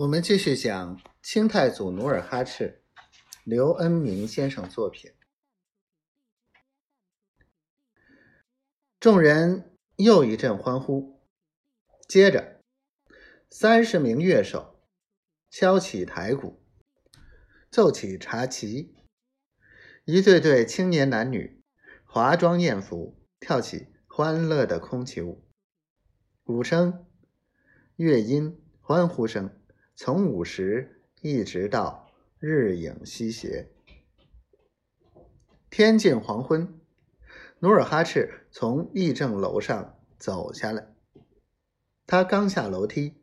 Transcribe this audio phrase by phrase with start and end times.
[0.00, 2.82] 我们继续讲清太祖努尔哈赤，
[3.44, 5.12] 刘恩明先生作品。
[8.98, 11.20] 众人又一阵欢呼，
[12.08, 12.62] 接着
[13.50, 14.80] 三十名乐手
[15.50, 16.62] 敲起台鼓，
[17.70, 18.96] 奏起茶旗，
[20.06, 21.62] 一对对青年男女
[22.06, 25.46] 华装艳服，跳起欢乐的空气舞，
[26.42, 27.06] 鼓声、
[27.96, 29.59] 乐音、欢呼声。
[30.02, 33.68] 从午时一直到日影西斜，
[35.68, 36.80] 天近黄昏，
[37.58, 40.94] 努尔哈赤从议政楼上走下来。
[42.06, 43.20] 他刚下楼梯，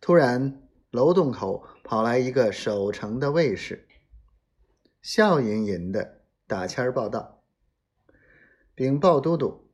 [0.00, 3.88] 突然楼洞口跑来一个守城的卫士，
[5.02, 7.42] 笑吟吟的打签报道
[8.76, 9.68] ：“禀报都督，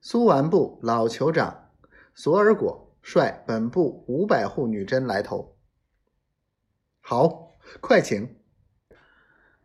[0.00, 1.70] 苏完部老酋长
[2.14, 5.49] 索尔果。”率本部五百户女真来投。
[7.10, 8.36] 好，快请。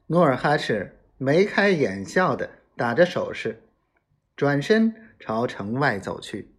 [0.07, 3.61] 努尔哈赤眉开眼笑的打着手势，
[4.35, 6.55] 转身朝城外走去。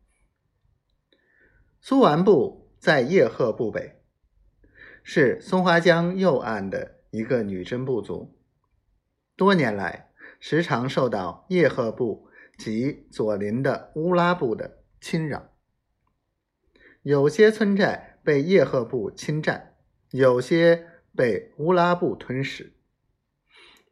[1.81, 4.01] 苏完部在叶赫部北，
[5.03, 8.39] 是松花江右岸的一个女真部族，
[9.35, 15.51] 多年来时常受到叶赫部及左邻的乌拉部的侵扰。
[17.03, 19.73] 有些村寨被叶赫部侵占，
[20.11, 22.73] 有些被乌拉部吞噬。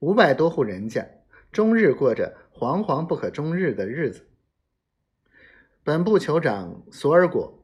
[0.01, 1.09] 五百多户人家
[1.51, 4.27] 终日过着惶惶不可终日的日子。
[5.83, 7.63] 本部酋长索尔果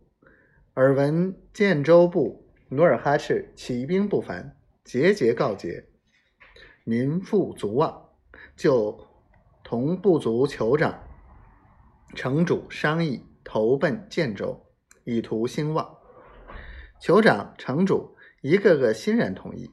[0.74, 5.88] 耳闻建州部努尔哈赤起兵不凡，节节告捷，
[6.84, 8.10] 民富足旺，
[8.56, 9.06] 就
[9.62, 11.02] 同部族酋长、
[12.14, 14.66] 城主商议投奔建州。
[15.04, 15.96] 以图兴旺，
[17.00, 19.70] 酋长、城主一个个欣然同意。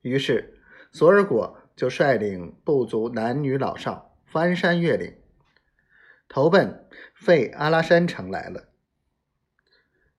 [0.00, 0.58] 于是，
[0.92, 5.16] 索尔果就率领部族男女老少翻山越岭，
[6.28, 8.68] 投奔费阿拉山城来了。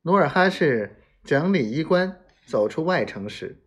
[0.03, 3.63] 努尔哈赤整理衣冠，走出外城时，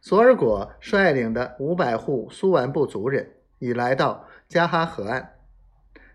[0.00, 5.38] 索尔果率领的五百户苏完部族人已来到加哈河岸。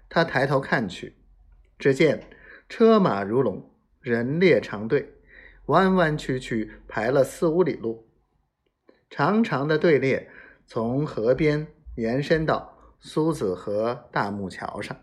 [0.10, 1.18] 他抬头看去，
[1.78, 2.30] 只见。
[2.70, 5.14] 车马如龙，人列长队，
[5.68, 8.08] 弯弯曲曲排了四五里路。
[9.10, 10.30] 长长的队列
[10.66, 14.98] 从河边延伸到苏子河大木桥上。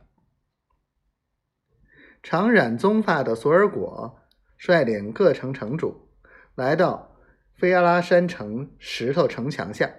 [2.23, 4.19] 长染棕发的索尔果
[4.59, 6.09] 率领各城城主
[6.55, 7.17] 来到
[7.55, 9.91] 菲阿拉山城石头城墙下，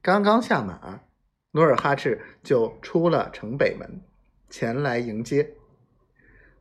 [0.00, 1.02] 刚刚下马，
[1.52, 4.00] 努尔哈赤就出了城北门，
[4.48, 5.54] 前来迎接。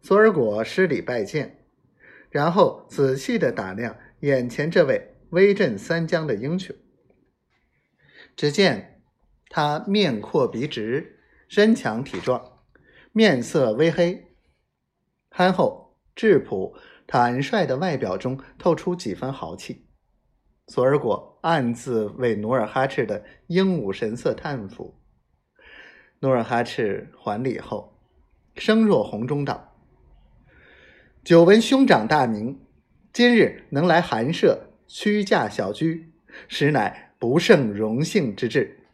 [0.02, 1.67] 索尔果施礼拜见，
[2.38, 6.75] 然后仔细的打量眼前这位威震三江的英雄。
[8.36, 9.02] 只见
[9.50, 11.18] 他面阔鼻直，
[11.48, 12.59] 身强体壮，
[13.12, 14.36] 面色微黑，
[15.31, 16.75] 憨厚质朴、
[17.08, 19.88] 坦率的外表中透出几分豪气。
[20.68, 25.02] 索尔果暗自为努尔哈赤的英武神色叹服。
[26.19, 28.00] 努尔哈赤还礼后，
[28.58, 29.67] 声若洪钟道。
[31.28, 32.58] 久闻兄长大名，
[33.12, 36.10] 今日能来寒舍屈驾小居，
[36.48, 38.87] 实乃不胜荣幸之至。